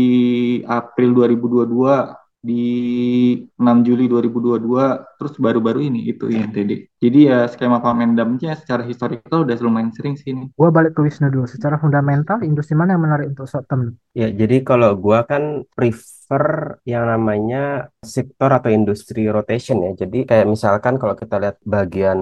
April 0.64 1.12
2022, 1.12 2.23
di 2.44 2.68
6 3.56 3.88
Juli 3.88 4.12
2022 4.12 5.16
terus 5.16 5.34
baru-baru 5.40 5.88
ini 5.88 6.12
itu 6.12 6.28
INTD. 6.28 6.92
Jadi 7.00 7.20
ya 7.32 7.48
skema 7.48 7.80
Pamendamnya 7.80 8.60
secara 8.60 8.84
historical 8.84 9.48
udah 9.48 9.56
lumayan 9.64 9.96
sering 9.96 10.20
sih 10.20 10.36
ini. 10.36 10.52
Gua 10.60 10.68
balik 10.68 11.00
ke 11.00 11.08
Wisnu 11.08 11.32
dulu. 11.32 11.48
Secara 11.48 11.80
fundamental 11.80 12.44
industri 12.44 12.76
mana 12.76 13.00
yang 13.00 13.04
menarik 13.08 13.32
untuk 13.32 13.48
short 13.48 13.64
term? 13.72 13.96
Ya, 14.12 14.28
jadi 14.28 14.60
kalau 14.68 15.00
gua 15.00 15.24
kan 15.24 15.64
prefer 15.72 16.78
yang 16.84 17.08
namanya 17.08 17.88
sektor 18.04 18.52
atau 18.52 18.68
industri 18.68 19.24
rotation 19.32 19.80
ya. 19.80 20.04
Jadi 20.04 20.28
kayak 20.28 20.52
misalkan 20.52 21.00
kalau 21.00 21.16
kita 21.16 21.40
lihat 21.40 21.64
bagian 21.64 22.20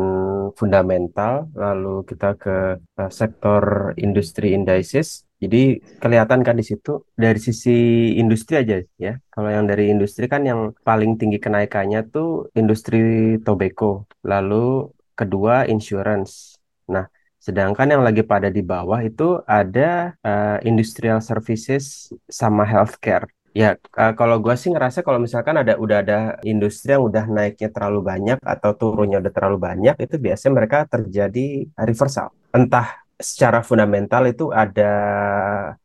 fundamental 0.54 1.50
lalu 1.58 2.06
kita 2.06 2.38
ke 2.38 2.78
uh, 2.78 3.10
sektor 3.10 3.94
industri 3.98 4.54
indices 4.54 5.26
jadi 5.42 5.82
kelihatan 5.98 6.46
kan 6.46 6.54
di 6.54 6.62
situ 6.62 7.02
dari 7.18 7.42
sisi 7.42 7.74
industri 8.22 8.62
aja 8.62 8.78
ya. 9.02 9.18
Kalau 9.34 9.50
yang 9.50 9.66
dari 9.66 9.90
industri 9.90 10.30
kan 10.30 10.46
yang 10.46 10.78
paling 10.86 11.18
tinggi 11.18 11.42
kenaikannya 11.42 12.06
tuh 12.14 12.54
industri 12.54 13.36
tobacco, 13.42 14.06
lalu 14.22 14.94
kedua 15.18 15.66
insurance. 15.66 16.62
Nah, 16.94 17.10
sedangkan 17.42 17.90
yang 17.90 18.06
lagi 18.06 18.22
pada 18.22 18.54
di 18.54 18.62
bawah 18.62 19.02
itu 19.02 19.42
ada 19.50 20.14
uh, 20.22 20.62
industrial 20.62 21.26
services 21.26 22.14
sama 22.30 22.62
healthcare. 22.62 23.26
Ya, 23.52 23.76
uh, 23.98 24.14
kalau 24.14 24.40
gue 24.40 24.54
sih 24.56 24.70
ngerasa 24.72 25.02
kalau 25.02 25.20
misalkan 25.20 25.58
ada 25.58 25.76
udah 25.76 25.98
ada 26.06 26.20
industri 26.46 26.94
yang 26.94 27.04
udah 27.04 27.26
naiknya 27.28 27.68
terlalu 27.74 28.00
banyak 28.06 28.40
atau 28.40 28.72
turunnya 28.78 29.18
udah 29.20 29.34
terlalu 29.34 29.58
banyak, 29.58 29.96
itu 30.00 30.16
biasanya 30.22 30.54
mereka 30.54 30.78
terjadi 30.88 31.66
reversal. 31.76 32.32
Entah 32.56 33.01
secara 33.22 33.62
fundamental 33.62 34.26
itu 34.28 34.50
ada 34.52 34.94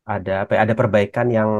ada 0.02 0.32
apa 0.44 0.52
ya, 0.56 0.60
ada 0.64 0.74
perbaikan 0.74 1.26
yang 1.28 1.50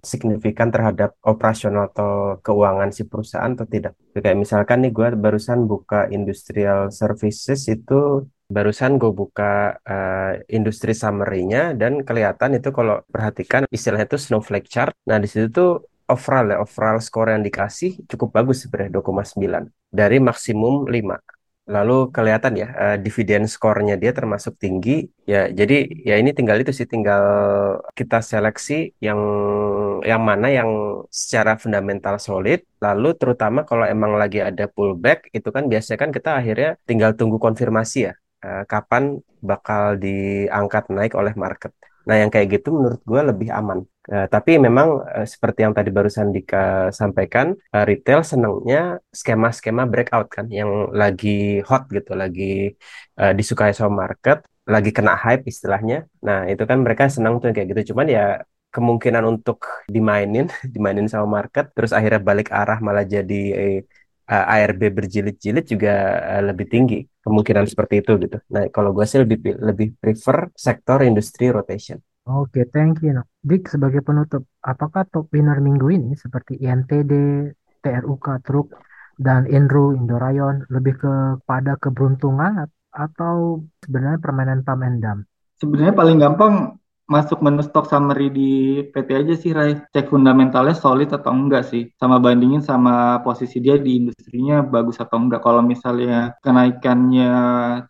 signifikan 0.00 0.70
terhadap 0.74 1.18
operasional 1.26 1.90
atau 1.90 2.38
keuangan 2.40 2.90
si 2.94 3.04
perusahaan 3.10 3.52
atau 3.52 3.66
tidak. 3.66 3.94
Kayak 4.14 4.38
misalkan 4.38 4.86
nih 4.86 4.92
gue 4.94 5.08
barusan 5.18 5.66
buka 5.66 6.06
industrial 6.08 6.94
services 6.94 7.66
itu 7.68 8.24
barusan 8.50 8.98
gue 8.98 9.12
buka 9.14 9.78
uh, 9.86 10.32
industri 10.50 10.90
summary-nya 10.90 11.74
dan 11.78 12.02
kelihatan 12.02 12.58
itu 12.58 12.74
kalau 12.74 12.98
perhatikan 13.06 13.62
istilahnya 13.70 14.10
itu 14.10 14.18
snowflake 14.18 14.66
chart. 14.66 14.94
Nah 15.06 15.22
di 15.22 15.30
situ 15.30 15.46
tuh 15.50 15.70
overall 16.10 16.46
ya 16.50 16.58
overall 16.58 16.98
score 16.98 17.30
yang 17.30 17.46
dikasih 17.46 18.02
cukup 18.10 18.42
bagus 18.42 18.66
sebenarnya 18.66 18.98
2,9 18.98 19.70
dari 19.94 20.18
maksimum 20.18 20.90
5 20.90 21.39
lalu 21.74 22.10
kelihatan 22.14 22.52
ya 22.62 22.68
uh, 22.82 22.96
dividen 23.04 23.42
skornya 23.46 23.94
dia 24.02 24.12
termasuk 24.18 24.54
tinggi. 24.62 25.06
Ya 25.32 25.46
jadi 25.58 25.86
ya 26.08 26.14
ini 26.20 26.30
tinggal 26.38 26.58
itu 26.62 26.72
sih 26.78 26.86
tinggal 26.92 27.22
kita 27.98 28.18
seleksi 28.30 28.74
yang 29.06 29.20
yang 30.10 30.22
mana 30.28 30.46
yang 30.58 30.70
secara 31.20 31.52
fundamental 31.62 32.18
solid. 32.18 32.60
Lalu 32.82 33.08
terutama 33.20 33.62
kalau 33.68 33.84
emang 33.94 34.12
lagi 34.22 34.38
ada 34.42 34.64
pullback 34.74 35.30
itu 35.36 35.48
kan 35.54 35.64
biasanya 35.70 35.98
kan 36.02 36.10
kita 36.16 36.30
akhirnya 36.40 36.70
tinggal 36.88 37.10
tunggu 37.18 37.38
konfirmasi 37.38 37.98
ya 38.10 38.12
uh, 38.46 38.62
kapan 38.66 39.22
bakal 39.50 39.82
diangkat 40.04 40.84
naik 40.96 41.14
oleh 41.20 41.34
market. 41.38 41.72
Nah 42.08 42.16
yang 42.20 42.30
kayak 42.32 42.48
gitu 42.60 42.68
menurut 42.74 43.00
gue 43.04 43.20
lebih 43.30 43.48
aman 43.52 43.78
Uh, 44.10 44.26
tapi 44.34 44.58
memang 44.58 44.88
uh, 45.06 45.26
seperti 45.32 45.62
yang 45.62 45.74
tadi 45.78 45.90
barusan 45.94 46.34
Dika 46.34 46.90
sampaikan, 46.90 47.54
uh, 47.74 47.84
retail 47.86 48.20
senangnya 48.26 48.98
skema-skema 49.14 49.86
breakout 49.86 50.26
kan, 50.26 50.46
yang 50.50 50.90
lagi 50.90 51.62
hot 51.68 51.86
gitu, 51.94 52.18
lagi 52.18 52.74
uh, 53.22 53.32
disukai 53.38 53.70
sama 53.70 54.02
market, 54.02 54.42
lagi 54.66 54.90
kena 54.90 55.14
hype 55.14 55.46
istilahnya. 55.46 56.10
Nah 56.26 56.50
itu 56.50 56.62
kan 56.66 56.78
mereka 56.82 57.06
senang 57.06 57.38
tuh 57.38 57.54
kayak 57.54 57.70
gitu. 57.70 57.94
Cuman 57.94 58.06
ya 58.10 58.42
kemungkinan 58.74 59.22
untuk 59.32 59.58
dimainin, 59.86 60.50
dimainin 60.74 61.06
sama 61.06 61.26
market, 61.38 61.70
terus 61.76 61.94
akhirnya 61.94 62.18
balik 62.18 62.48
arah 62.50 62.78
malah 62.82 63.06
jadi 63.06 63.40
uh, 64.26 64.54
ARB 64.54 64.80
berjilid-jilid 64.98 65.64
juga 65.66 65.92
lebih 66.48 66.66
tinggi 66.66 66.98
kemungkinan 67.22 67.64
seperti 67.70 67.94
itu 68.02 68.12
gitu. 68.24 68.38
Nah 68.54 68.66
kalau 68.74 68.90
gue 68.96 69.06
sih 69.06 69.22
lebih 69.22 69.38
lebih 69.58 69.88
prefer 70.02 70.50
sektor 70.54 70.98
industri 71.06 71.46
rotation. 71.50 71.98
Oke, 72.30 72.62
thank 72.70 73.02
you. 73.02 73.18
Dik, 73.42 73.66
sebagai 73.66 74.06
penutup, 74.06 74.46
apakah 74.62 75.02
top 75.10 75.26
winner 75.34 75.58
minggu 75.58 75.90
ini 75.90 76.14
seperti 76.14 76.62
INTD, 76.62 77.12
TRUK, 77.82 78.26
Truk, 78.46 78.70
dan 79.18 79.50
Inru, 79.50 79.98
Indorayon 79.98 80.64
lebih 80.70 80.96
kepada 81.00 81.74
keberuntungan 81.76 82.70
atau 82.90 83.64
sebenarnya 83.82 84.18
permainan 84.22 84.62
pam 84.62 84.80
Sebenarnya 85.60 85.92
paling 85.92 86.16
gampang 86.16 86.79
masuk 87.10 87.42
menu 87.42 87.66
stock 87.66 87.90
summary 87.90 88.30
di 88.30 88.50
PT 88.94 89.08
aja 89.10 89.34
sih 89.34 89.50
Rai. 89.50 89.74
Cek 89.90 90.14
fundamentalnya 90.14 90.78
solid 90.78 91.10
atau 91.10 91.34
enggak 91.34 91.66
sih. 91.66 91.90
Sama 91.98 92.22
bandingin 92.22 92.62
sama 92.62 93.18
posisi 93.26 93.58
dia 93.58 93.74
di 93.76 93.98
industrinya 93.98 94.62
bagus 94.62 95.02
atau 95.02 95.18
enggak. 95.18 95.42
Kalau 95.42 95.60
misalnya 95.66 96.38
kenaikannya 96.40 97.32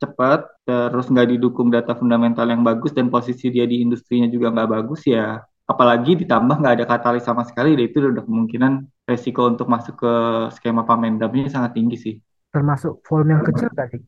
cepat, 0.01 0.65
terus 0.65 1.07
nggak 1.13 1.37
didukung 1.37 1.69
data 1.69 1.93
fundamental 1.93 2.49
yang 2.49 2.65
bagus 2.65 2.97
dan 2.97 3.13
posisi 3.13 3.53
dia 3.53 3.69
di 3.69 3.85
industrinya 3.85 4.27
juga 4.33 4.49
nggak 4.57 4.71
bagus 4.73 5.05
ya 5.05 5.45
apalagi 5.71 6.19
ditambah 6.19 6.59
nggak 6.59 6.83
ada 6.83 6.87
katalis 6.91 7.23
sama 7.23 7.47
sekali, 7.47 7.79
itu 7.79 8.03
udah 8.03 8.27
kemungkinan 8.27 8.91
resiko 9.07 9.47
untuk 9.47 9.71
masuk 9.71 10.03
ke 10.03 10.13
skema 10.59 10.83
pamendamnya 10.83 11.47
sangat 11.47 11.79
tinggi 11.79 11.95
sih. 11.95 12.15
Termasuk 12.51 13.07
volume 13.07 13.39
yang 13.39 13.45
kecil 13.47 13.71
tadi? 13.71 13.99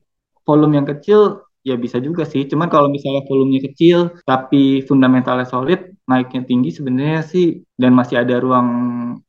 Volume 0.43 0.75
yang 0.83 0.87
kecil 0.91 1.47
ya 1.63 1.79
bisa 1.79 1.99
juga 2.03 2.27
sih. 2.27 2.47
Cuman 2.51 2.67
kalau 2.69 2.91
misalnya 2.91 3.23
volumenya 3.27 3.71
kecil 3.71 4.15
tapi 4.27 4.83
fundamentalnya 4.87 5.47
solid, 5.47 5.95
naiknya 6.11 6.43
tinggi 6.47 6.71
sebenarnya 6.75 7.23
sih 7.23 7.63
dan 7.79 7.95
masih 7.95 8.23
ada 8.23 8.43
ruang 8.43 8.69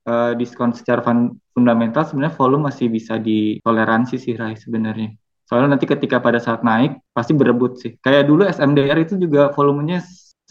uh, 0.06 0.34
diskon 0.38 0.74
secara 0.74 1.06
fun 1.06 1.38
fundamental 1.54 2.02
sebenarnya 2.04 2.34
volume 2.34 2.70
masih 2.70 2.90
bisa 2.90 3.22
ditoleransi 3.22 4.16
sih 4.18 4.34
Rai 4.34 4.58
sebenarnya. 4.58 5.13
Soalnya 5.46 5.78
nanti 5.78 5.86
ketika 5.86 6.18
pada 6.18 6.42
saat 6.42 6.66
naik 6.66 6.98
pasti 7.13 7.38
berebut 7.38 7.78
sih. 7.78 7.94
Kayak 8.02 8.25
dulu 8.25 8.50
SMDR 8.50 8.98
itu 9.06 9.22
juga 9.22 9.54
volumenya 9.54 10.02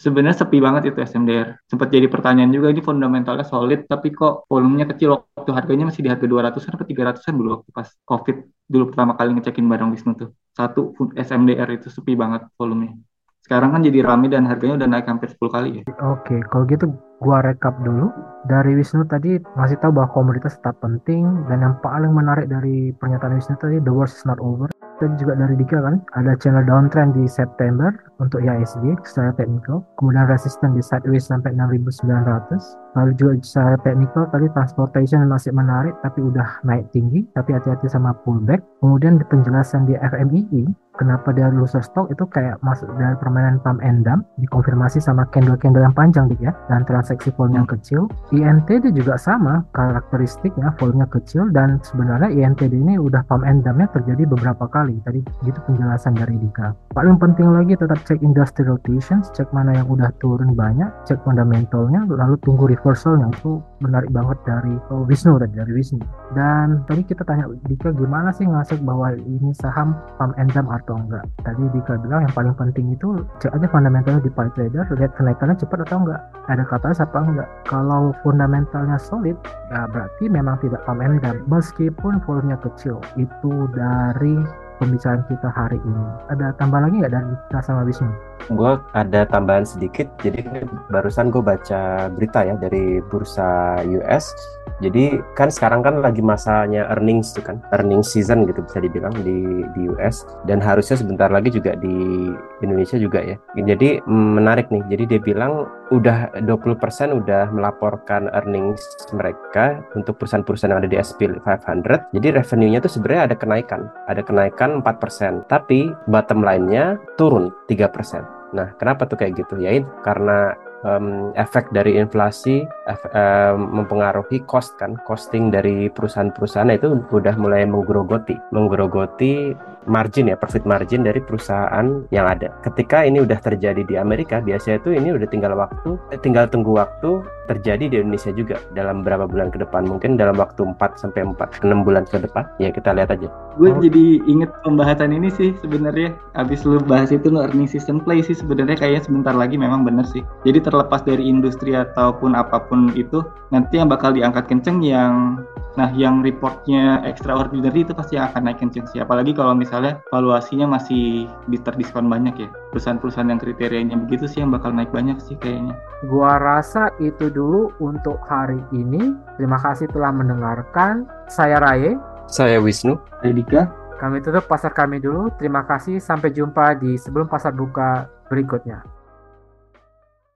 sebenarnya 0.03 0.43
sepi 0.43 0.59
banget 0.59 0.91
itu 0.91 0.99
SMDR. 0.99 1.55
Sempat 1.71 1.87
jadi 1.87 2.11
pertanyaan 2.11 2.51
juga 2.51 2.67
ini 2.75 2.83
fundamentalnya 2.83 3.47
solid 3.47 3.87
tapi 3.87 4.11
kok 4.11 4.43
volumenya 4.51 4.91
kecil 4.91 5.15
waktu 5.15 5.51
harganya 5.55 5.87
masih 5.87 6.03
di 6.03 6.11
harga 6.11 6.27
200-an 6.27 6.75
atau 6.75 6.87
300-an 6.87 7.33
dulu 7.39 7.49
waktu 7.59 7.69
pas 7.71 7.87
Covid 8.03 8.37
dulu 8.67 8.83
pertama 8.91 9.15
kali 9.15 9.31
ngecekin 9.39 9.63
barang 9.63 9.89
Wisnu 9.95 10.11
tuh. 10.19 10.29
Satu 10.51 10.91
SMDR 11.15 11.69
itu 11.71 11.87
sepi 11.87 12.19
banget 12.19 12.43
volumenya. 12.59 12.99
Sekarang 13.43 13.75
kan 13.75 13.83
jadi 13.83 13.99
rame 14.07 14.31
dan 14.31 14.47
harganya 14.47 14.79
udah 14.79 14.87
naik 14.87 15.07
hampir 15.07 15.27
10 15.27 15.51
kali 15.51 15.69
ya. 15.79 15.83
Oke, 15.99 16.39
kalau 16.47 16.63
gitu 16.63 16.87
gua 17.19 17.43
rekap 17.43 17.75
dulu. 17.83 18.07
Dari 18.47 18.71
Wisnu 18.75 19.03
tadi 19.07 19.35
masih 19.59 19.79
tahu 19.83 19.95
bahwa 19.95 20.11
komoditas 20.15 20.59
tetap 20.59 20.79
penting 20.79 21.27
dan 21.51 21.59
yang 21.59 21.75
paling 21.83 22.11
menarik 22.11 22.47
dari 22.47 22.91
pernyataan 22.95 23.35
Wisnu 23.35 23.55
tadi 23.59 23.83
the 23.83 23.91
worst 23.91 24.19
is 24.19 24.23
not 24.23 24.39
over 24.39 24.72
dan 25.03 25.19
juga 25.19 25.35
dari 25.35 25.59
Dika 25.59 25.83
kan? 25.83 25.99
Ada 26.15 26.39
channel 26.39 26.63
downtrend 26.63 27.11
di 27.11 27.27
September 27.27 27.91
untuk 28.23 28.39
IHSG 28.39 29.03
secara 29.03 29.35
teknikal. 29.35 29.83
Kemudian 29.99 30.31
resisten 30.31 30.71
di 30.71 30.79
sideways 30.79 31.27
sampai 31.27 31.51
6900 31.51 32.95
Lalu 32.95 33.11
juga 33.19 33.31
secara 33.43 33.75
teknikal 33.83 34.31
tadi 34.31 34.47
transportation 34.55 35.27
masih 35.27 35.51
menarik 35.51 35.91
tapi 35.99 36.23
udah 36.23 36.63
naik 36.63 36.87
tinggi, 36.95 37.27
tapi 37.35 37.51
hati-hati 37.51 37.91
sama 37.91 38.15
pullback. 38.23 38.63
Kemudian 38.79 39.19
di 39.19 39.25
penjelasan 39.27 39.83
di 39.83 39.99
FMII 39.99 40.63
kenapa 40.97 41.33
dia 41.33 41.49
loser 41.49 41.81
stock 41.81 42.09
itu 42.13 42.23
kayak 42.29 42.61
masuk 42.61 42.89
dari 42.97 43.17
permainan 43.17 43.57
pump 43.61 43.81
and 43.81 44.05
dump 44.05 44.25
dikonfirmasi 44.37 45.01
sama 45.01 45.25
candle-candle 45.33 45.81
yang 45.81 45.95
panjang 45.95 46.25
dik 46.29 46.41
ya 46.41 46.53
dan 46.69 46.85
transaksi 46.85 47.33
volume 47.33 47.63
yang 47.63 47.69
kecil. 47.69 48.09
INTD 48.33 48.93
juga 48.93 49.17
sama 49.17 49.65
karakteristiknya 49.73 50.73
volume 50.77 51.05
kecil 51.09 51.49
dan 51.53 51.81
sebenarnya 51.81 52.29
INTD 52.29 52.73
ini 52.73 52.97
udah 53.01 53.25
pump 53.25 53.45
and 53.45 53.65
dumpnya 53.65 53.89
terjadi 53.93 54.23
beberapa 54.29 54.65
kali. 54.69 54.97
Tadi 55.05 55.21
gitu 55.45 55.59
penjelasan 55.65 56.17
dari 56.17 56.37
Dika. 56.37 56.73
Paling 56.93 57.17
penting 57.17 57.49
lagi 57.49 57.73
tetap 57.77 57.99
cek 58.05 58.21
industrial 58.21 58.77
rotations 58.77 59.29
cek 59.33 59.49
mana 59.51 59.73
yang 59.77 59.89
udah 59.89 60.13
turun 60.21 60.53
banyak 60.53 60.89
cek 61.09 61.21
fundamentalnya 61.25 62.05
lalu 62.09 62.37
tunggu 62.45 62.69
reversalnya. 62.69 63.29
Itu 63.33 63.61
menarik 63.81 64.13
banget 64.13 64.37
dari 64.45 64.73
oh, 64.93 65.03
Wisnu 65.09 65.41
tadi 65.41 65.53
dari 65.57 65.71
Wisnu. 65.73 65.99
Dan 66.37 66.85
tadi 66.85 67.01
kita 67.05 67.25
tanya 67.25 67.49
Dika 67.65 67.93
gimana 67.95 68.29
sih 68.33 68.45
ngasih 68.45 68.81
bahwa 68.85 69.15
ini 69.17 69.51
saham 69.57 69.97
pump 70.17 70.35
and 70.37 70.51
dump 70.53 70.69
atau 70.83 70.99
enggak. 70.99 71.23
Tadi 71.47 71.63
Dika 71.71 71.95
bilang 72.03 72.27
yang 72.27 72.33
paling 72.35 72.55
penting 72.59 72.91
itu 72.91 73.23
aja 73.39 73.67
fundamentalnya 73.71 74.19
di 74.19 74.31
pay 74.31 74.51
trader 74.53 74.83
lihat 74.99 75.15
kenaikannya 75.15 75.55
cepat 75.55 75.87
atau 75.87 75.97
enggak. 76.03 76.21
Ada 76.51 76.63
kata 76.67 76.87
apa 76.91 77.19
enggak. 77.23 77.49
Kalau 77.65 78.11
fundamentalnya 78.21 78.99
solid 78.99 79.39
ya 79.71 79.87
berarti 79.87 80.27
memang 80.27 80.59
tidak 80.59 80.83
and 80.87 81.23
dump 81.23 81.39
meskipun 81.47 82.19
volumenya 82.27 82.59
kecil 82.61 82.99
itu 83.15 83.53
dari 83.71 84.37
pembicaraan 84.77 85.23
kita 85.31 85.49
hari 85.49 85.79
ini. 85.79 86.05
Ada 86.29 86.53
tambah 86.59 86.83
lagi 86.83 86.99
nggak 86.99 87.13
dari 87.15 87.33
kita 87.47 87.59
sama 87.63 87.87
Wisnu 87.87 88.32
gue 88.51 88.71
ada 88.95 89.23
tambahan 89.27 89.63
sedikit 89.63 90.07
jadi 90.19 90.43
barusan 90.91 91.31
gue 91.31 91.43
baca 91.43 92.11
berita 92.11 92.43
ya 92.43 92.55
dari 92.59 92.99
bursa 93.07 93.79
US 93.87 94.35
jadi 94.81 95.21
kan 95.37 95.53
sekarang 95.53 95.85
kan 95.85 96.01
lagi 96.01 96.19
masanya 96.19 96.89
earnings 96.91 97.31
tuh 97.31 97.45
kan 97.45 97.61
earnings 97.71 98.11
season 98.11 98.43
gitu 98.49 98.65
bisa 98.65 98.81
dibilang 98.81 99.13
di 99.21 99.63
di 99.77 99.81
US 99.93 100.25
dan 100.49 100.57
harusnya 100.59 100.97
sebentar 100.97 101.29
lagi 101.29 101.53
juga 101.53 101.77
di 101.77 102.33
Indonesia 102.65 102.97
juga 102.97 103.21
ya. 103.21 103.37
Jadi 103.53 104.01
menarik 104.09 104.73
nih. 104.73 104.83
Jadi 104.89 105.03
dia 105.15 105.19
bilang 105.21 105.69
udah 105.93 106.33
20% 106.41 106.81
udah 107.13 107.53
melaporkan 107.53 108.33
earnings 108.33 108.81
mereka 109.13 109.85
untuk 109.93 110.17
perusahaan-perusahaan 110.17 110.73
yang 110.73 110.81
ada 110.81 110.89
di 110.89 110.97
SP 110.97 111.29
500 111.29 112.09
jadi 112.17 112.41
revenue-nya 112.41 112.81
tuh 112.81 112.91
sebenarnya 112.97 113.23
ada 113.29 113.35
kenaikan. 113.37 113.81
Ada 114.09 114.25
kenaikan 114.25 114.81
4% 114.81 115.45
tapi 115.47 115.93
bottom 116.09 116.41
line-nya 116.41 116.97
turun 117.15 117.53
3% 117.69 118.32
Nah, 118.53 118.71
kenapa 118.77 119.09
tuh 119.09 119.17
kayak 119.17 119.41
gitu? 119.41 119.59
Ya 119.59 119.81
karena 120.05 120.53
um, 120.85 121.33
efek 121.33 121.71
dari 121.73 121.97
inflasi 121.97 122.63
um, 123.11 123.81
mempengaruhi 123.81 124.45
cost 124.45 124.77
kan, 124.77 124.99
costing 125.03 125.49
dari 125.49 125.89
perusahaan-perusahaan 125.89 126.69
itu 126.71 127.01
udah 127.09 127.35
mulai 127.39 127.65
menggerogoti, 127.65 128.37
menggerogoti 128.53 129.57
margin 129.85 130.31
ya, 130.31 130.35
profit 130.39 130.63
margin 130.67 131.03
dari 131.03 131.19
perusahaan 131.19 132.05
yang 132.09 132.25
ada. 132.27 132.51
Ketika 132.65 133.03
ini 133.03 133.23
udah 133.23 133.39
terjadi 133.39 133.83
di 133.83 133.95
Amerika, 133.99 134.39
biasanya 134.39 134.81
itu 134.83 134.89
ini 134.95 135.09
udah 135.15 135.27
tinggal 135.29 135.53
waktu, 135.55 135.95
eh, 136.11 136.19
tinggal 136.19 136.47
tunggu 136.49 136.75
waktu 136.77 137.23
terjadi 137.47 137.91
di 137.91 137.95
Indonesia 137.99 138.31
juga 138.31 138.55
dalam 138.71 139.03
berapa 139.03 139.27
bulan 139.27 139.51
ke 139.51 139.59
depan. 139.59 139.83
Mungkin 139.83 140.15
dalam 140.15 140.39
waktu 140.39 140.63
4 140.63 140.95
sampai 140.95 141.27
4 141.27 141.63
6 141.63 141.83
bulan 141.83 142.07
ke 142.07 142.19
depan. 142.23 142.47
Ya 142.59 142.71
kita 142.71 142.95
lihat 142.95 143.11
aja. 143.11 143.27
Gue 143.59 143.69
oh. 143.69 143.79
jadi 143.83 144.23
inget 144.25 144.49
pembahasan 144.63 145.11
ini 145.11 145.27
sih 145.33 145.51
sebenarnya. 145.59 146.15
Habis 146.39 146.63
lu 146.63 146.79
bahas 146.79 147.11
itu 147.11 147.27
lu 147.27 147.43
earning 147.43 147.67
season 147.67 147.99
play 147.99 148.23
sih 148.23 148.35
sebenarnya 148.35 148.79
kayaknya 148.79 149.03
sebentar 149.03 149.35
lagi 149.35 149.59
memang 149.59 149.83
bener 149.83 150.07
sih. 150.07 150.23
Jadi 150.47 150.63
terlepas 150.63 151.03
dari 151.03 151.27
industri 151.27 151.75
ataupun 151.75 152.33
apa 152.33 152.63
pun 152.63 152.91
itu, 152.95 153.21
nanti 153.51 153.79
yang 153.79 153.91
bakal 153.91 154.15
diangkat 154.15 154.47
kenceng 154.47 154.79
yang 154.79 155.43
Nah, 155.73 155.89
yang 155.97 156.21
reportnya 156.21 157.01
extraordinary 157.01 157.81
itu 157.81 157.97
pasti 157.97 158.13
akan 158.13 158.45
naik 158.45 158.61
kenceng 158.61 158.85
sih. 158.85 159.01
Apalagi 159.01 159.33
kalau 159.33 159.57
misalnya 159.57 159.97
valuasinya 160.13 160.77
masih 160.77 161.25
terdiskon 161.65 162.05
banyak 162.05 162.45
ya. 162.45 162.49
Perusahaan-perusahaan 162.69 163.29
yang 163.33 163.41
kriterianya 163.41 163.97
begitu 163.97 164.29
sih 164.29 164.45
yang 164.45 164.53
bakal 164.53 164.69
naik 164.69 164.93
banyak 164.93 165.17
sih 165.17 165.33
kayaknya. 165.41 165.73
Gua 166.05 166.37
rasa 166.37 166.93
itu 167.01 167.33
dulu 167.33 167.73
untuk 167.81 168.21
hari 168.29 168.61
ini. 168.69 169.17
Terima 169.41 169.57
kasih 169.57 169.89
telah 169.89 170.13
mendengarkan. 170.13 171.09
Saya 171.25 171.57
Raye. 171.57 171.97
Saya 172.29 172.61
Wisnu. 172.61 173.01
Saya 173.25 173.33
Dika. 173.33 173.61
Kami 173.97 174.21
tutup 174.21 174.45
pasar 174.45 174.77
kami 174.77 175.01
dulu. 175.01 175.33
Terima 175.41 175.65
kasih. 175.65 175.97
Sampai 175.97 176.29
jumpa 176.29 176.77
di 176.77 177.01
sebelum 177.01 177.25
pasar 177.25 177.55
buka 177.55 178.05
berikutnya. 178.29 178.92